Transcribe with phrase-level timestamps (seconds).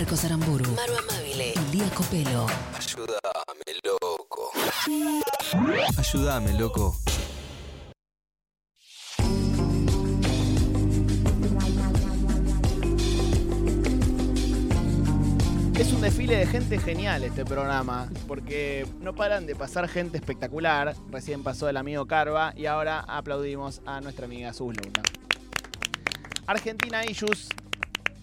[0.00, 2.46] Marcos Aramburu, Maru Amabile, Lía Copelo.
[2.74, 4.50] Ayúdame, loco.
[5.98, 6.96] Ayúdame, loco.
[15.78, 20.96] Es un desfile de gente genial este programa, porque no paran de pasar gente espectacular.
[21.10, 25.02] Recién pasó el amigo Carva y ahora aplaudimos a nuestra amiga Sus Luna.
[26.46, 27.49] Argentina Issues.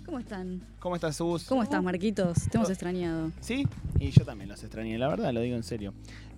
[0.08, 0.62] ¿Cómo están?
[0.80, 1.44] ¿Cómo estás, Sus?
[1.44, 2.38] ¿Cómo estás, Marquitos?
[2.50, 2.71] Te hemos Oh.
[2.71, 3.32] extrañado.
[3.42, 3.68] ¿Sí?
[4.00, 5.93] Y yo también los extrañé, la verdad, lo digo en serio.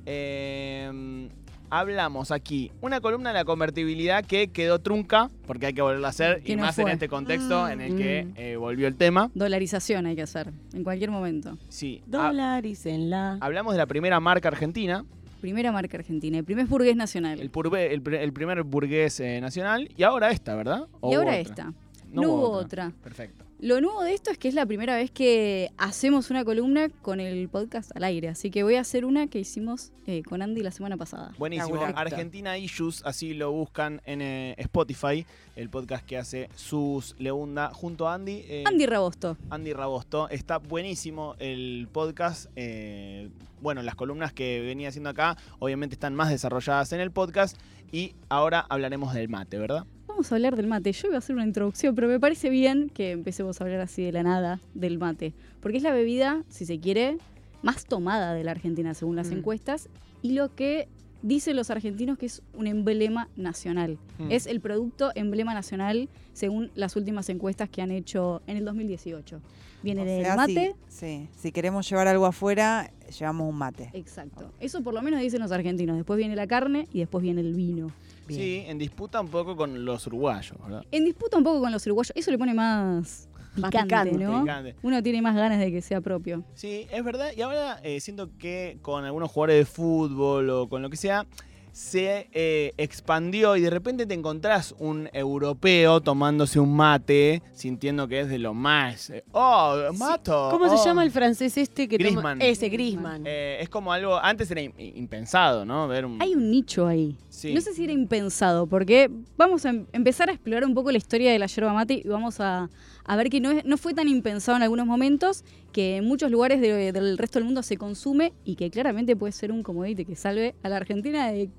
[0.08, 1.30] Eh,
[1.70, 6.09] hablamos aquí una columna de la convertibilidad que quedó trunca, porque hay que volverla a
[6.09, 7.70] hacer, y no más en este contexto Mm.
[7.72, 8.34] en el que Mm.
[8.38, 9.30] eh, volvió el tema.
[9.36, 11.58] Dolarización hay que hacer, en cualquier momento.
[11.70, 12.02] Sí.
[12.08, 13.38] Dolarícenla.
[13.40, 15.06] hablamos de la primera marca argentina,
[15.42, 17.40] Primera marca argentina, el primer burgués nacional.
[17.40, 20.88] el, purbe- el, pr- el primer burgués eh, nacional, y ahora esta, ¿verdad?
[21.02, 21.40] ¿O y ahora otra?
[21.40, 21.73] esta.
[22.12, 22.92] No, hubo otra.
[23.04, 23.45] Perfecto.
[23.62, 27.20] Lo nuevo de esto es que es la primera vez que hacemos una columna con
[27.20, 28.30] el podcast al aire.
[28.30, 31.34] Así que voy a hacer una que hicimos eh, con Andy la semana pasada.
[31.38, 31.78] Buenísimo.
[31.78, 32.00] Perfecto.
[32.00, 35.25] Argentina Issues, así lo buscan en eh, Spotify,
[35.58, 38.45] el podcast que hace Sus Leunda junto a Andy.
[38.47, 39.36] eh, Andy Rabosto.
[39.50, 40.30] Andy Rabosto.
[40.30, 42.50] Está buenísimo el podcast.
[42.56, 43.30] eh,
[43.62, 47.58] bueno, las columnas que venía haciendo acá obviamente están más desarrolladas en el podcast.
[47.91, 49.86] Y ahora hablaremos del mate, ¿verdad?
[50.20, 50.92] Vamos a hablar del mate.
[50.92, 54.03] Yo iba a hacer una introducción, pero me parece bien que empecemos a hablar así
[54.03, 55.34] de la nada del mate.
[55.62, 57.17] Porque es la bebida, si se quiere,
[57.62, 59.38] más tomada de la Argentina según las Mm.
[59.38, 59.88] encuestas.
[60.22, 60.90] Y lo que
[61.22, 63.98] dicen los argentinos que es un emblema nacional.
[64.17, 64.31] Mm.
[64.31, 69.42] Es el producto emblema nacional según las últimas encuestas que han hecho en el 2018.
[69.81, 70.75] Viene O del sea, mate.
[70.88, 73.90] Si, sí, si queremos llevar algo afuera, llevamos un mate.
[73.94, 74.52] Exacto.
[74.59, 75.95] Eso por lo menos dicen los argentinos.
[75.95, 77.92] Después viene la carne y después viene el vino.
[78.28, 78.42] Bien.
[78.42, 80.84] Sí, en disputa un poco con los uruguayos, ¿verdad?
[80.92, 82.12] En disputa un poco con los uruguayos.
[82.16, 84.11] Eso le pone más Más picante, picante.
[84.17, 84.42] ¿no?
[84.42, 84.75] Picante.
[84.81, 86.44] Uno tiene más ganas de que sea propio.
[86.55, 87.31] Sí, es verdad.
[87.36, 91.25] Y ahora eh, siento que con algunos jugadores de fútbol o con lo que sea,
[91.72, 98.22] se eh, expandió y de repente te encontrás un europeo tomándose un mate, sintiendo que
[98.22, 99.12] es de lo más.
[99.12, 100.50] eh, ¡Oh, mato!
[100.51, 100.78] ¿Cómo oh".
[100.78, 102.41] se llama el francés este que toma- Griezmann.
[102.41, 103.24] Ese, Grisman.
[103.25, 104.18] Eh, es como algo.
[104.18, 105.88] Antes era im- impensado, ¿no?
[105.88, 106.22] Ver un.
[106.22, 107.16] Hay un nicho ahí.
[107.39, 107.53] Sí.
[107.53, 110.97] No sé si era impensado, porque vamos a em- empezar a explorar un poco la
[110.97, 112.69] historia de la yerba mate y vamos a,
[113.05, 116.29] a ver que no, es- no fue tan impensado en algunos momentos, que en muchos
[116.31, 120.03] lugares de- del resto del mundo se consume y que claramente puede ser un comodite
[120.03, 121.50] que salve a la Argentina de,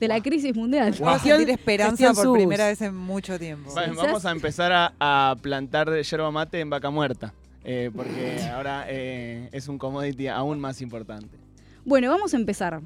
[0.00, 0.94] de la crisis mundial.
[1.00, 3.74] Vamos a sentir esperanza por primera vez en mucho tiempo.
[3.74, 7.34] Va- Vamos a empezar a, a plantar yerba mate en vaca muerta.
[7.64, 11.36] eh, porque ahora eh, es un commodity aún más importante.
[11.84, 12.80] Bueno, vamos a empezar.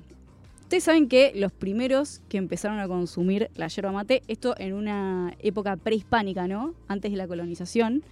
[0.72, 5.34] Ustedes saben que los primeros que empezaron a consumir la yerba mate, esto en una
[5.40, 6.72] época prehispánica, ¿no?
[6.88, 8.02] Antes de la colonización,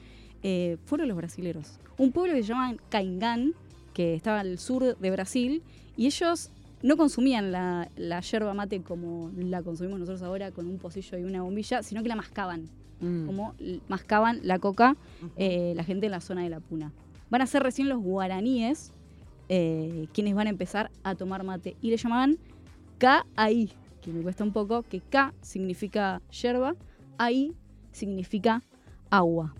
[0.43, 1.78] eh, fueron los brasileros.
[1.97, 3.54] Un pueblo que se llamaban Caingán,
[3.94, 5.62] que estaba al sur de Brasil,
[5.97, 6.50] y ellos
[6.82, 11.25] no consumían la, la yerba mate como la consumimos nosotros ahora con un pocillo y
[11.25, 12.69] una bombilla, sino que la mascaban,
[13.00, 13.25] Mm.
[13.25, 13.54] como
[13.88, 14.99] mascaban la coca
[15.38, 16.93] eh, la gente en la zona de la Puna.
[17.31, 18.93] Van a ser recién los guaraníes
[19.49, 21.76] eh, quienes van a empezar a tomar mate.
[21.81, 22.38] Y le llamaban
[23.00, 23.72] K-Ahí,
[24.03, 26.77] que me cuesta un poco, que K significa yerba,
[27.19, 27.55] Ahí
[27.93, 28.62] significa
[29.11, 29.55] agua.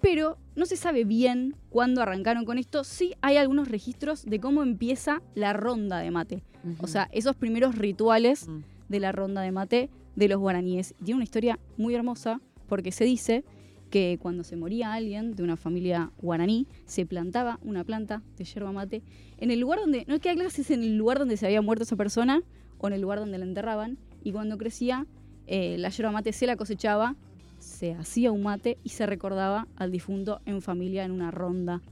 [0.00, 2.82] Pero no se sabe bien cuándo arrancaron con esto.
[2.84, 6.42] Sí hay algunos registros de cómo empieza la ronda de mate.
[6.80, 8.60] O sea, esos primeros rituales Mm.
[8.88, 10.94] de la ronda de mate de los guaraníes.
[11.00, 13.44] Y tiene una historia muy hermosa porque se dice
[13.92, 18.72] que cuando se moría alguien de una familia guaraní, se plantaba una planta de yerba
[18.72, 19.02] mate
[19.36, 21.60] en el lugar donde, no queda claro si es en el lugar donde se había
[21.60, 22.42] muerto esa persona
[22.78, 23.98] o en el lugar donde la enterraban.
[24.24, 25.06] Y cuando crecía,
[25.46, 27.16] eh, la yerba mate se la cosechaba,
[27.58, 31.82] se hacía un mate y se recordaba al difunto en familia en una ronda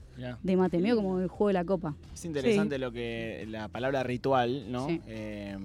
[0.41, 1.95] de mate, medio como el juego de la copa.
[2.15, 4.87] Es interesante lo que la palabra ritual, ¿no?
[4.87, 4.99] Sí.
[5.05, 5.55] Eh,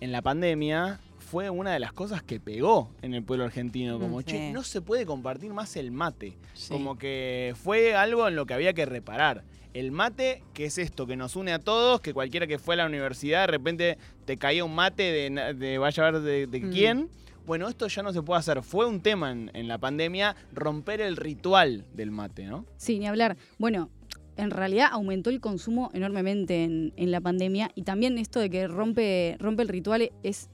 [0.00, 1.00] en la pandemia
[1.30, 4.52] fue una de las cosas que pegó en el pueblo argentino, como, Mm, che, sí.
[4.52, 6.36] no se puede compartir más el mate.
[6.54, 6.72] Sí.
[6.72, 9.44] Como que fue algo en lo que había que reparar.
[9.74, 12.78] El mate, que es esto, que nos une a todos, que cualquiera que fue a
[12.78, 16.70] la universidad, de repente te caía un mate de, vaya a ver de, de Mm.
[16.72, 17.08] quién.
[17.46, 18.62] Bueno, esto ya no se puede hacer.
[18.62, 22.64] Fue un tema en, en la pandemia romper el ritual del mate, ¿no?
[22.76, 23.36] Sí, ni hablar.
[23.58, 23.88] Bueno,
[24.36, 28.68] en realidad aumentó el consumo enormemente en, en la pandemia y también esto de que
[28.68, 30.48] rompe, rompe el ritual es,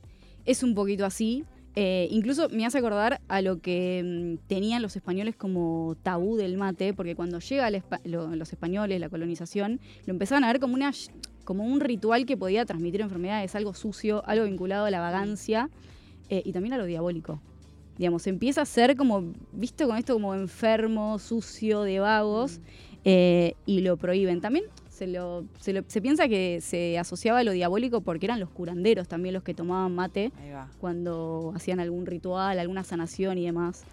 [0.44, 1.44] es un poquito así.
[1.76, 6.56] Eh, incluso me hace acordar a lo que mm, tenían los españoles como tabú del
[6.56, 10.60] mate, porque cuando llega el espa- lo- los españoles, la colonización, lo empezaban a ver
[10.60, 10.92] como, una,
[11.44, 15.68] como un ritual que podía transmitir enfermedades, algo sucio, algo vinculado a la vagancia
[16.28, 17.40] eh, y también a lo diabólico.
[17.98, 22.60] Digamos, empieza a ser como, visto con esto como enfermo, sucio, de vagos,
[23.04, 24.40] eh, y lo prohíben.
[24.40, 24.64] También
[24.94, 28.48] se, lo, se, lo- se piensa que se asociaba a lo diabólico porque eran los
[28.50, 30.30] curanderos también los que tomaban mate
[30.78, 33.84] cuando hacían algún ritual, alguna sanación y demás.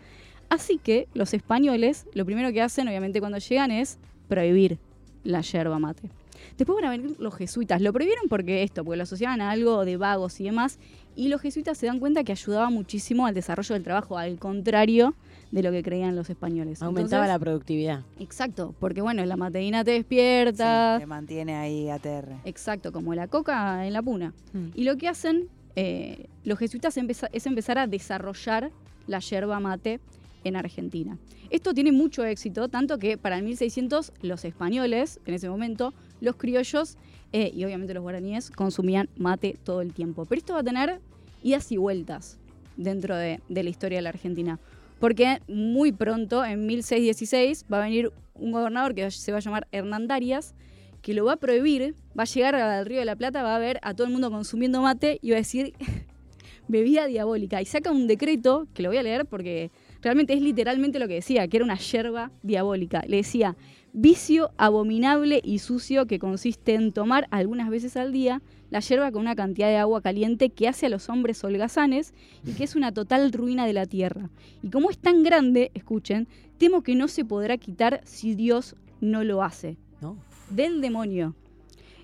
[0.49, 4.77] Así que los españoles lo primero que hacen, obviamente, cuando llegan es prohibir
[5.23, 6.09] la yerba mate.
[6.57, 7.81] Después van a venir los jesuitas.
[7.81, 10.79] Lo prohibieron porque esto, porque lo asociaban a algo de vagos y demás.
[11.15, 15.13] Y los jesuitas se dan cuenta que ayudaba muchísimo al desarrollo del trabajo, al contrario
[15.51, 16.81] de lo que creían los españoles.
[16.81, 18.01] Aumentaba la productividad.
[18.19, 20.97] Exacto, porque bueno, la mateína te Sí, despierta.
[20.99, 22.35] te mantiene ahí ATR.
[22.45, 24.33] Exacto, como la coca en la puna.
[24.53, 24.67] Mm.
[24.75, 28.71] Y lo que hacen eh, los jesuitas empeza- es empezar a desarrollar
[29.07, 29.99] la yerba mate
[30.43, 31.17] en Argentina.
[31.49, 36.35] Esto tiene mucho éxito, tanto que para el 1600 los españoles, en ese momento, los
[36.37, 36.97] criollos
[37.33, 40.25] eh, y obviamente los guaraníes consumían mate todo el tiempo.
[40.25, 41.01] Pero esto va a tener
[41.43, 42.39] idas y vueltas
[42.77, 44.59] dentro de, de la historia de la Argentina.
[44.99, 49.67] Porque muy pronto, en 1616, va a venir un gobernador que se va a llamar
[49.71, 50.53] Hernán Darias,
[51.01, 53.59] que lo va a prohibir, va a llegar al Río de la Plata, va a
[53.59, 55.73] ver a todo el mundo consumiendo mate y va a decir
[56.67, 57.61] bebida diabólica.
[57.61, 59.71] Y saca un decreto, que lo voy a leer porque
[60.01, 63.03] realmente es literalmente lo que decía, que era una yerba diabólica.
[63.07, 63.55] Le decía,
[63.93, 69.21] vicio abominable y sucio que consiste en tomar algunas veces al día la yerba con
[69.21, 72.13] una cantidad de agua caliente que hace a los hombres holgazanes
[72.45, 74.29] y que es una total ruina de la tierra.
[74.63, 76.27] Y como es tan grande, escuchen,
[76.57, 80.17] temo que no se podrá quitar si Dios no lo hace ¿no?
[80.49, 81.35] del demonio.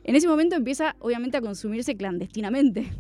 [0.04, 2.92] En ese momento empieza, obviamente, a consumirse clandestinamente.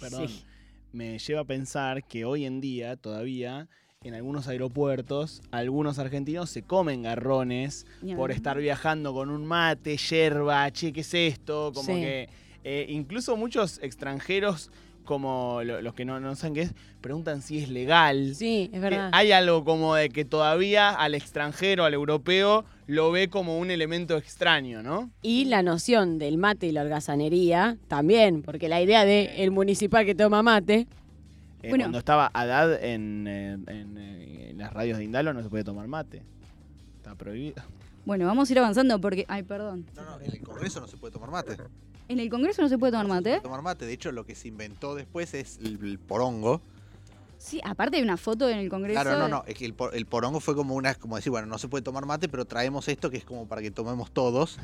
[0.00, 0.28] Perdón.
[0.28, 0.44] Sí.
[0.92, 3.68] Me lleva a pensar que hoy en día todavía
[4.06, 7.86] en algunos aeropuertos algunos argentinos se comen garrones
[8.16, 11.72] por estar viajando con un mate, yerba, che, ¿qué es esto?
[11.74, 12.00] Como Sí.
[12.00, 12.28] que
[12.64, 14.70] eh, incluso muchos extranjeros
[15.04, 18.34] como lo- los que no, no saben qué es, preguntan si es legal.
[18.34, 19.10] Sí, es Que verdad.
[19.12, 24.16] Hay algo como de que todavía al extranjero, al europeo, lo ve como un elemento
[24.16, 25.10] extraño, ¿no?
[25.22, 30.04] Y la noción del mate y la holgazanería también, porque la idea de el municipal
[30.04, 30.88] que toma mate,
[31.66, 31.84] Eh, Bueno.
[31.84, 35.86] Cuando estaba Haddad en, eh, en, en las radios de Indalo no se puede tomar
[35.88, 36.22] mate.
[36.98, 37.62] Está prohibido.
[38.04, 39.24] Bueno, vamos a ir avanzando porque.
[39.28, 39.84] Ay, perdón.
[39.96, 41.56] No, no, en el Congreso no se puede tomar mate.
[42.08, 43.30] En el Congreso no se puede tomar No se mate.
[43.30, 43.84] puede tomar mate.
[43.84, 46.60] De hecho, lo que se inventó después es el, el porongo.
[47.46, 49.00] Sí, aparte hay una foto en el Congreso.
[49.00, 49.44] Claro, no, no.
[49.46, 51.82] Es que el, por- el porongo fue como una, como decir, bueno, no se puede
[51.82, 54.58] tomar mate, pero traemos esto que es como para que tomemos todos.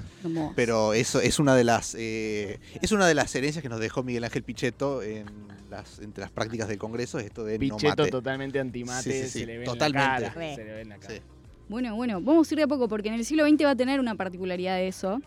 [0.57, 4.03] Pero eso es una de las eh, es una de las herencias que nos dejó
[4.03, 5.27] Miguel Ángel Pichetto en
[5.71, 8.11] las, entre las prácticas del Congreso, es esto de no Pichetto mate.
[8.11, 10.05] totalmente antimate, Sí, sí, sí, se le ve totalmente.
[10.17, 10.55] en la cara.
[10.57, 11.15] Se le ve en la cara.
[11.15, 11.21] Sí.
[11.69, 13.77] Bueno, bueno, vamos a ir de a poco porque en el siglo XX va a
[13.77, 15.21] tener una particularidad de eso.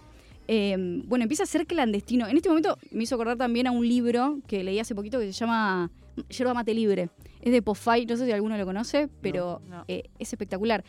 [0.50, 0.76] Eh,
[1.06, 2.28] bueno, empieza a ser clandestino.
[2.28, 5.28] En este momento me hizo acordar también a un libro que leí hace poquito que
[5.28, 5.90] se llama
[6.30, 7.10] Yerba Mate Libre.
[7.46, 9.86] Es de Pofay, no sé si alguno lo conoce, pero no.
[9.88, 10.84] eh, es espectacular.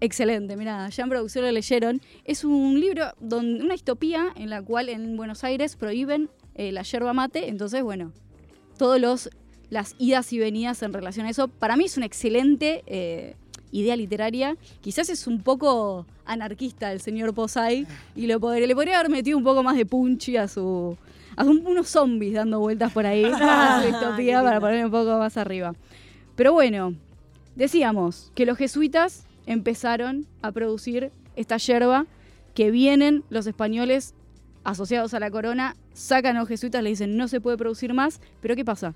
[0.00, 2.00] Excelente, mira, ya en producción lo leyeron.
[2.24, 6.82] Es un libro, donde, una distopía en la cual en Buenos Aires prohíben eh, la
[6.82, 7.48] yerba mate.
[7.48, 8.12] Entonces, bueno,
[8.76, 9.30] todos los
[9.70, 11.48] las idas y venidas en relación a eso.
[11.48, 13.34] Para mí es una excelente eh,
[13.72, 14.56] idea literaria.
[14.82, 19.38] Quizás es un poco anarquista el señor Posay y lo podría- le podría haber metido
[19.38, 20.96] un poco más de punchy a su
[21.42, 25.36] unos zombies dando vueltas por ahí a su distopía Qué para poner un poco más
[25.36, 25.74] arriba.
[26.36, 26.94] Pero bueno,
[27.56, 32.06] decíamos que los jesuitas empezaron a producir esta yerba
[32.54, 34.14] que vienen los españoles
[34.64, 38.20] asociados a la corona, sacan a los jesuitas, le dicen no se puede producir más,
[38.40, 38.94] pero ¿qué pasa?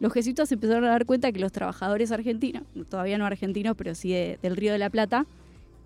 [0.00, 4.12] Los jesuitas empezaron a dar cuenta que los trabajadores argentinos, todavía no argentinos, pero sí
[4.12, 5.24] de- del Río de la Plata,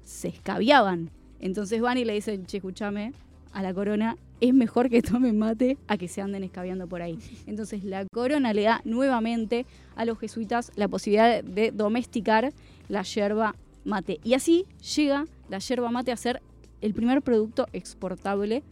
[0.03, 1.11] se escabiaban.
[1.41, 3.13] Entonces van y le dicen, che, escúchame,
[3.53, 7.19] a la corona es mejor que tomen mate a que se anden escabeando por ahí.
[7.47, 12.53] Entonces la corona le da nuevamente a los jesuitas la posibilidad de domesticar
[12.89, 14.21] la yerba mate.
[14.23, 16.41] Y así llega la yerba mate a ser
[16.81, 18.63] el primer producto exportable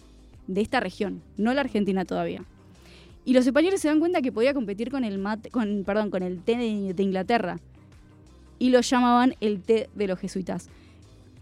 [0.46, 2.44] de esta región, no la Argentina todavía.
[3.24, 6.22] Y los españoles se dan cuenta que podía competir con el mate, con, perdón, con
[6.22, 7.58] el té de, de Inglaterra.
[8.60, 10.70] Y lo llamaban el té de los jesuitas.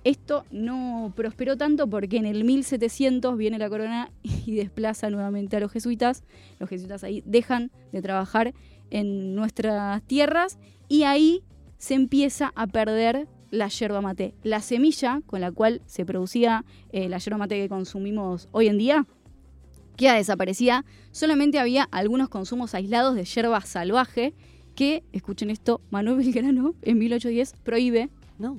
[0.04, 5.60] Esto no prosperó tanto porque en el 1700 viene la corona y desplaza nuevamente a
[5.60, 6.22] los jesuitas.
[6.58, 8.54] Los jesuitas ahí dejan de trabajar
[8.90, 10.58] en nuestras tierras
[10.88, 11.42] y ahí
[11.78, 14.34] se empieza a perder la yerba mate.
[14.42, 18.78] La semilla con la cual se producía eh, la yerba mate que consumimos hoy en
[18.78, 19.06] día
[19.96, 20.84] queda desaparecida.
[21.12, 24.34] Solamente había algunos consumos aislados de yerba salvaje
[24.74, 28.58] que, escuchen esto, Manuel Belgrano en 1810 prohíbe no.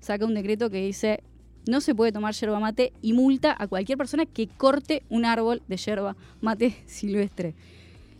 [0.00, 1.22] Saca un decreto que dice
[1.66, 5.62] no se puede tomar yerba mate y multa a cualquier persona que corte un árbol
[5.68, 7.54] de yerba mate silvestre.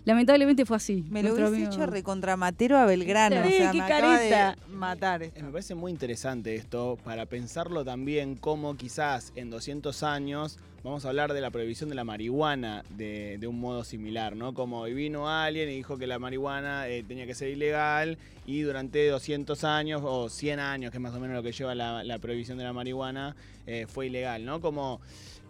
[0.04, 1.04] Lamentablemente fue así.
[1.10, 3.36] Me lo hubiese amigo- hecho recontramatero a Belgrano.
[3.46, 4.56] Sí, o sea, qué me acaba de careta.
[4.70, 5.44] matar Eh, esto.
[5.44, 11.08] Me parece muy interesante esto para pensarlo también como quizás en 200 años vamos a
[11.08, 14.54] hablar de la prohibición de la marihuana de, de un modo similar, ¿no?
[14.54, 19.06] Como vino alguien y dijo que la marihuana eh, tenía que ser ilegal y durante
[19.08, 22.58] 200 años o 100 años, que es más o menos lo que lleva la, prohibición
[22.58, 24.60] de la marihuana, eh, fue ilegal, ¿no?
[24.60, 25.00] Como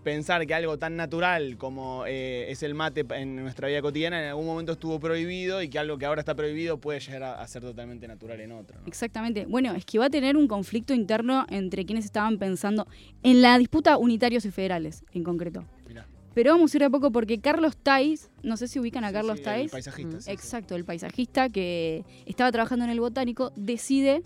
[0.02, 4.28] pensar que algo tan natural como eh, es el mate en nuestra vida cotidiana en
[4.30, 7.46] algún momento estuvo prohibido y que algo que ahora está prohibido puede llegar a, a
[7.46, 8.80] ser totalmente natural en otro.
[8.80, 8.86] ¿no?
[8.86, 9.44] Exactamente.
[9.46, 12.86] Bueno, es que va a tener un conflicto interno entre quienes estaban pensando
[13.22, 15.64] en la disputa unitarios y federales, en concreto.
[15.86, 16.06] Mirá.
[16.32, 19.14] Pero vamos a ir a poco porque Carlos Tais, no sé si ubican a Sí,
[19.14, 19.70] Carlos sí, el Tais.
[19.72, 20.30] paisajista, sí, sí.
[20.30, 24.22] Exacto, el paisajista que estaba trabajando en el botánico, decide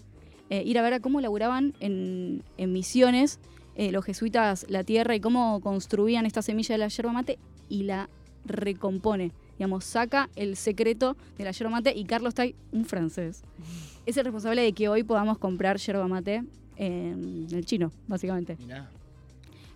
[0.51, 3.41] eh, ir a ver a cómo laburaban en, en misiones
[3.77, 7.39] eh, los jesuitas la tierra y cómo construían esta semilla de la yerba mate
[7.69, 8.09] y la
[8.45, 9.33] recompone.
[9.59, 13.43] Digamos, saca el secreto de la yerba mate y Carlos Tai, un francés,
[14.07, 16.45] es el responsable de que hoy podamos comprar yerba mate
[16.77, 18.57] en el chino, básicamente.
[18.59, 18.91] Mirá.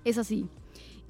[0.05, 0.47] Es así.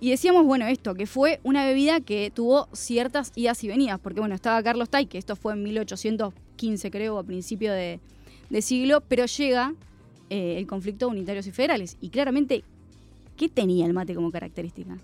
[0.00, 4.20] Y decíamos, bueno, esto, que fue una bebida que tuvo ciertas idas y venidas, porque
[4.20, 7.98] bueno, estaba Carlos Tai, que esto fue en 1815, creo, a principio de,
[8.48, 9.74] de siglo, pero llega
[10.30, 11.96] eh, el conflicto de unitarios y federales.
[12.00, 12.62] Y claramente,
[13.38, 14.98] ¿qué tenía el mate como característica?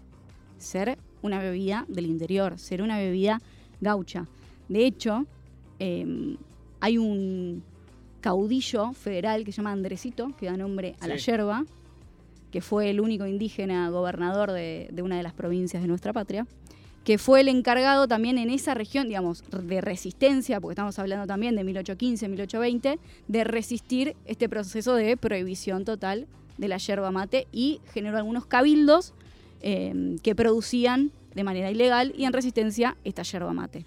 [0.58, 3.40] Ser una bebida del interior, ser una bebida
[3.80, 4.26] gaucha.
[4.68, 5.24] De hecho,
[5.78, 6.36] eh,
[6.80, 7.62] hay un
[8.20, 11.64] caudillo federal que se llama Andresito, que da nombre a la yerba,
[12.50, 16.46] que fue el único indígena gobernador de, de una de las provincias de nuestra patria,
[17.04, 21.54] que fue el encargado también en esa región, digamos, de resistencia, porque estamos hablando también
[21.54, 22.98] de 1815, 1820,
[23.28, 26.26] de resistir este proceso de prohibición total
[26.58, 29.14] de la yerba mate y generó algunos cabildos
[29.60, 33.86] eh, que producían de manera ilegal y en resistencia esta yerba mate.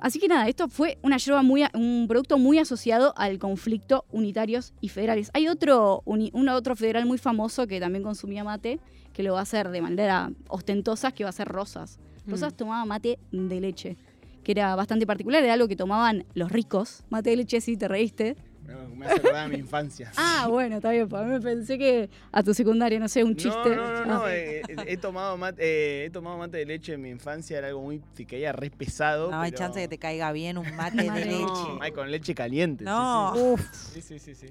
[0.00, 4.72] Así que nada, esto fue una yerba muy, un producto muy asociado al conflicto unitarios
[4.80, 5.30] y federales.
[5.32, 8.80] Hay otro, uni- un otro federal muy famoso que también consumía mate,
[9.12, 12.00] que lo va a hacer de manera ostentosa, que va a ser Rosas.
[12.26, 13.96] Rosas tomaba mate de leche,
[14.42, 17.04] que era bastante particular, era algo que tomaban los ricos.
[17.10, 18.36] Mate de leche, sí, te reíste.
[18.66, 20.12] Me, me hace acordar a mi infancia.
[20.16, 23.22] Ah, bueno, está bien, pues a mí me pensé que a tu secundaria, no sé,
[23.24, 23.70] un chiste.
[23.70, 24.34] No, no, no, no, Ah.
[24.34, 27.68] eh, eh, he, tomado mate, eh, he tomado mate de leche en mi infancia, era
[27.68, 29.30] algo muy que caía re pesado.
[29.30, 31.78] No hay chance que te caiga bien un mate de leche.
[31.80, 32.84] Ay, con leche caliente.
[32.84, 33.32] sí, No.
[33.34, 33.40] sí.
[33.42, 33.60] Uf.
[33.72, 34.46] Sí, sí, sí, sí.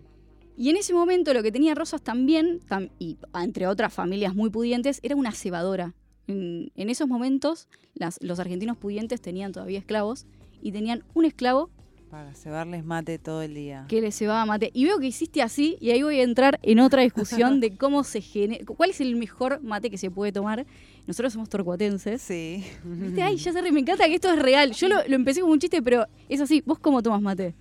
[0.58, 4.50] Y en ese momento lo que tenía Rosas también, tam- y entre otras familias muy
[4.50, 5.94] pudientes, era una cebadora.
[6.28, 10.28] En, en esos momentos las- los argentinos pudientes tenían todavía esclavos
[10.62, 11.70] y tenían un esclavo
[12.12, 13.86] Para cebarles mate todo el día.
[13.88, 14.70] que les cebaba mate.
[14.74, 18.04] Y veo que hiciste así y ahí voy a entrar en otra discusión de cómo
[18.04, 20.66] se genera, cuál es el mejor mate que se puede tomar.
[21.08, 22.22] Nosotros somos torcuatenses.
[22.22, 22.64] Sí.
[22.84, 23.22] ¿Viste?
[23.24, 24.74] Ay, ya se re- me encanta que esto es real.
[24.74, 26.62] Yo lo, lo empecé como un chiste, pero es así.
[26.66, 27.56] ¿Vos cómo tomas mate?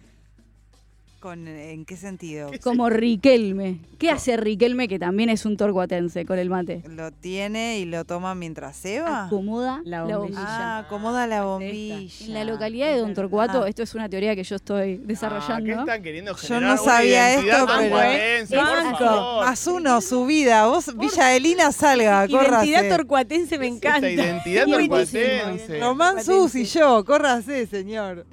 [1.21, 2.51] Con, ¿En qué sentido?
[2.63, 3.77] Como Riquelme.
[3.99, 6.83] ¿Qué hace Riquelme, que también es un torcuatense con el mate?
[6.89, 9.27] ¿Lo tiene y lo toma mientras ceba?
[9.27, 10.19] Acomoda La la bombilla.
[10.19, 10.47] bombilla.
[10.49, 11.47] Ah, acomoda la Esta.
[11.47, 12.25] bombilla.
[12.27, 15.07] En la localidad de Don Torcuato, esto es una teoría que yo estoy Ah, ¿Qué
[15.09, 15.81] desarrollando.
[15.81, 18.99] están queriendo Yo generar no una sabía identidad esto, pero- por Banco.
[18.99, 19.45] favor.
[19.45, 20.67] Más uno, su vida.
[20.69, 22.89] Vos, Villa Elina, salga, Identidad córrase.
[22.97, 24.09] torcuatense me Esta encanta.
[24.11, 24.97] identidad Buenísimo.
[24.97, 25.81] torcuatense.
[25.81, 28.25] Román Sus y yo, córrase, señor.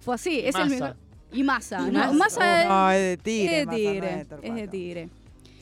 [0.00, 0.96] Fue así, es el mejor.
[1.34, 1.86] Y masa.
[1.88, 2.12] Y ¿no?
[2.14, 2.14] masa.
[2.14, 3.56] Masa No, es de es tigre.
[3.56, 4.08] de Massa, no tigre.
[4.42, 5.08] de Es de tigre.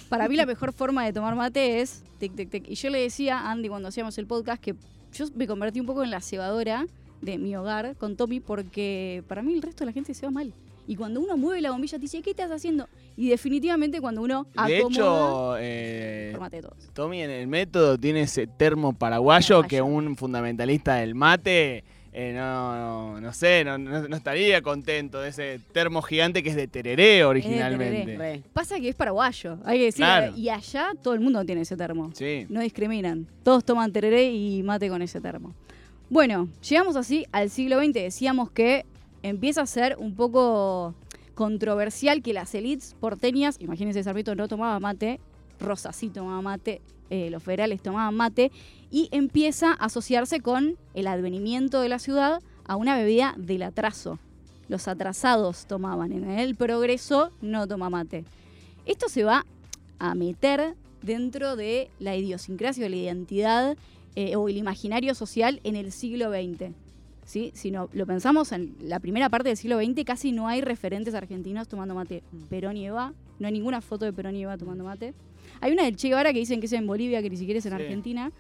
[0.09, 2.69] Para mí la mejor forma de tomar mate es tic, tic, tic.
[2.69, 4.75] Y yo le decía a Andy cuando hacíamos el podcast que
[5.15, 6.87] yo me convertí un poco en la cebadora
[7.23, 10.31] de mi hogar con Tommy porque para mí el resto de la gente se va
[10.33, 10.53] mal.
[10.87, 12.89] Y cuando uno mueve la bombilla te dice, ¿qué estás haciendo?
[13.17, 16.77] Y definitivamente cuando uno De acomoda, hecho, eh, por mate de todos.
[16.93, 19.69] Tommy en el método tiene ese termo paraguayo Paraguayo.
[19.69, 22.75] que un fundamentalista del mate, eh, no,
[23.15, 26.69] no, no sé, no, no- no estaría contento de ese termo gigante que es de
[26.69, 28.05] tereré originalmente.
[28.05, 28.43] tereré.
[28.53, 30.05] Pasa que es paraguayo, hay que decir.
[30.05, 30.35] Claro.
[30.37, 32.11] Y allá todo el mundo tiene ese termo.
[32.15, 32.47] Sí.
[32.51, 33.27] No discriminan.
[33.43, 35.55] Todos toman tereré y mate con ese termo.
[36.11, 37.95] Bueno, llegamos así al siglo XX.
[37.95, 38.85] Decíamos que
[39.23, 40.95] empieza a ser un poco
[41.35, 45.19] controversial que las elites porteñas, imagínense, Sarmiento no tomaba mate,
[45.59, 48.53] Rosa sí tomaba mate, eh, los federales tomaban mate,
[48.93, 54.19] y empieza a asociarse con el advenimiento de la ciudad a una bebida del atraso.
[54.69, 58.25] Los atrasados tomaban, en el progreso no toma mate.
[58.87, 59.45] Esto se va
[59.99, 63.77] a meter dentro de la idiosincrasia o la identidad
[64.15, 66.71] eh, o el imaginario social en el siglo XX.
[67.25, 67.51] ¿sí?
[67.55, 71.15] Si no, lo pensamos en la primera parte del siglo XX, casi no hay referentes
[71.15, 72.23] argentinos tomando mate.
[72.51, 75.15] Perón y Eva, no hay ninguna foto de Perón y Eva tomando mate.
[75.61, 77.67] Hay una del Che Guevara que dicen que es en Bolivia, que ni siquiera es
[77.67, 77.83] en Sí.
[77.83, 78.33] Argentina,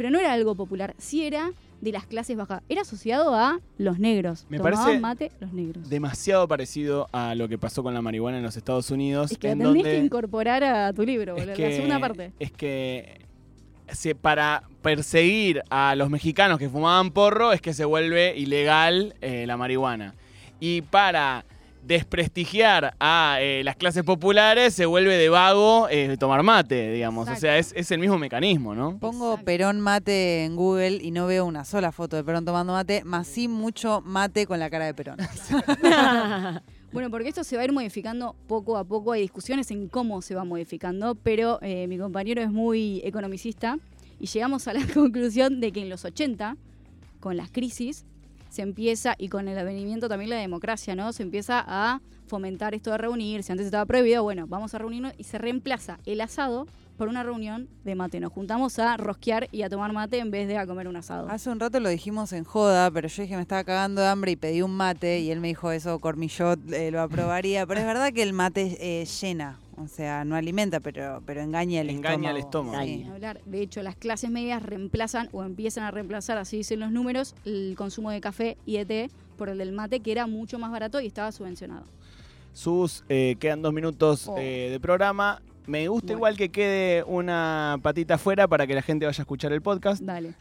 [0.00, 0.94] pero no era algo popular.
[0.96, 1.52] Sí era
[1.82, 2.62] de las clases bajas.
[2.70, 4.46] Era asociado a los negros.
[4.48, 5.90] Me Tomaban parece mate los negros.
[5.90, 9.32] Demasiado parecido a lo que pasó con la marihuana en los Estados Unidos.
[9.32, 12.32] es que en donde que incorporar a tu libro, es que, la segunda parte.
[12.38, 13.26] Es que
[13.88, 19.44] se- para perseguir a los mexicanos que fumaban porro es que se vuelve ilegal eh,
[19.46, 20.14] la marihuana.
[20.60, 21.44] Y para
[21.82, 27.28] desprestigiar a eh, las clases populares se vuelve de vago eh, tomar mate, digamos.
[27.28, 28.98] O sea, es, es el mismo mecanismo, ¿no?
[28.98, 29.44] Pongo Exacto.
[29.44, 33.26] Perón mate en Google y no veo una sola foto de Perón tomando mate, más
[33.26, 35.18] sí mucho mate con la cara de Perón.
[36.92, 39.12] Bueno, porque esto se va a ir modificando poco a poco.
[39.12, 43.78] Hay discusiones en cómo se va modificando, pero eh, mi compañero es muy economicista
[44.18, 46.56] y llegamos a la conclusión de que en los 80,
[47.20, 48.04] con las crisis,
[48.50, 51.12] se empieza, y con el advenimiento también la democracia, ¿no?
[51.12, 53.52] Se empieza a fomentar esto de reunirse.
[53.52, 56.66] Antes estaba prohibido, bueno, vamos a reunirnos y se reemplaza el asado
[57.00, 58.20] por una reunión de mate.
[58.20, 61.30] Nos juntamos a rosquear y a tomar mate en vez de a comer un asado.
[61.30, 64.32] Hace un rato lo dijimos en joda, pero yo dije me estaba cagando de hambre
[64.32, 67.66] y pedí un mate y él me dijo eso, Cormillot eh, lo aprobaría.
[67.66, 71.80] Pero es verdad que el mate eh, llena, o sea, no alimenta, pero, pero engaña
[71.80, 72.74] el Engaña estómago.
[72.76, 72.84] estómago.
[72.84, 72.96] Sí.
[73.04, 73.40] Ni hablar.
[73.44, 77.74] De hecho, las clases medias reemplazan o empiezan a reemplazar, así dicen los números, el
[77.76, 81.00] consumo de café y de té por el del mate, que era mucho más barato
[81.00, 81.84] y estaba subvencionado.
[82.52, 84.36] Sus, eh, quedan dos minutos Oh.
[84.38, 85.40] eh, de programa.
[85.66, 86.18] Me gusta Bueno.
[86.18, 90.02] igual que quede una patita afuera para que la gente vaya a escuchar el podcast.
[90.02, 90.34] Dale.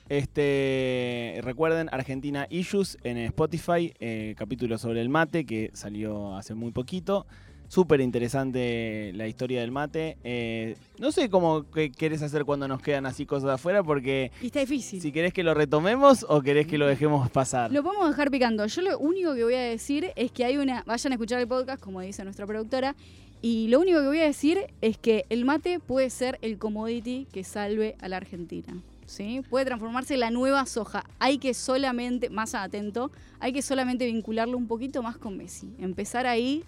[0.44, 6.72] Este, recuerden Argentina Issues en Spotify, eh, capítulo sobre el mate que salió hace muy
[6.72, 7.28] poquito.
[7.70, 10.18] Súper interesante la historia del mate.
[10.24, 14.48] Eh, no sé cómo que querés hacer cuando nos quedan así cosas afuera, porque Y
[14.48, 15.00] está difícil.
[15.00, 17.72] si querés que lo retomemos o querés que lo dejemos pasar.
[17.72, 18.66] Lo podemos dejar picando.
[18.66, 20.84] Yo lo único que voy a decir es que hay una.
[20.88, 22.96] Vayan a escuchar el podcast, como dice nuestra productora.
[23.44, 27.28] Y lo único que voy a decir es que el mate puede ser el commodity
[27.32, 28.82] que salve a la Argentina.
[29.06, 29.42] ¿Sí?
[29.48, 31.04] Puede transformarse en la nueva soja.
[31.20, 35.72] Hay que solamente, más atento, hay que solamente vincularlo un poquito más con Messi.
[35.80, 36.64] Empezar ahí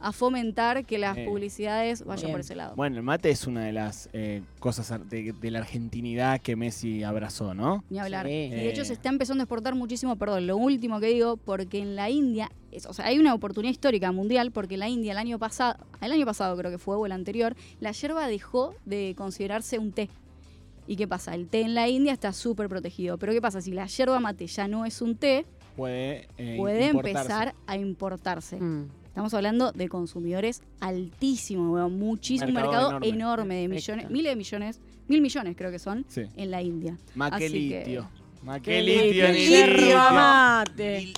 [0.00, 1.24] a fomentar que las Eh.
[1.26, 2.32] publicidades vayan Bien.
[2.32, 2.74] por ese lado.
[2.76, 7.02] Bueno, el mate es una de las eh, cosas de, de la argentinidad que Messi
[7.02, 7.84] abrazó, ¿no?
[7.90, 8.26] Ni hablar.
[8.26, 8.32] Sí.
[8.32, 8.84] Y de hecho Eh.
[8.86, 12.50] se está empezando a exportar muchísimo, perdón, lo último que digo, porque en la India,
[12.70, 15.76] es- o sea, hay una oportunidad histórica mundial, porque en la India el año pasado,
[16.00, 19.92] el año pasado creo que fue, o el anterior, la yerba dejó de considerarse un
[19.92, 20.08] té.
[20.86, 21.34] ¿Y qué pasa?
[21.34, 23.18] El té en la India está súper protegido.
[23.18, 23.60] Pero ¿qué pasa?
[23.60, 25.44] Si la yerba mate ya no es un té,
[25.76, 26.56] Puede, eh,
[26.88, 28.56] empezar a importarse.
[28.58, 28.88] Mm.
[29.18, 33.08] Estamos hablando de consumidores altísimos, weón, muchísimo, un Mercado mercado enorme.
[33.08, 36.22] enorme, de millones, miles de millones, mil millones creo que son, Sí.
[36.36, 36.96] en la India.
[37.14, 38.08] Qué Así que- litio.
[38.44, 38.80] Mate.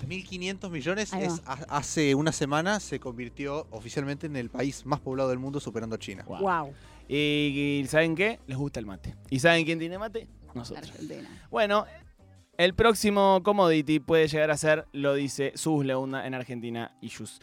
[0.08, 5.28] Mil- 1.500 millones es, hace una semana se convirtió oficialmente en el país más poblado
[5.28, 6.24] del mundo superando a China.
[6.26, 6.40] Guau.
[6.42, 6.72] Wow.
[7.06, 8.38] Y, y ¿saben qué?
[8.46, 9.14] Les gusta el mate.
[9.28, 10.26] ¿Y saben quién tiene mate?
[10.54, 10.88] Nosotros.
[10.88, 11.28] Argentina.
[11.50, 11.84] Bueno,
[12.56, 17.40] el próximo commodity puede llegar a ser, lo dice Sus Leunda en Argentina Issues.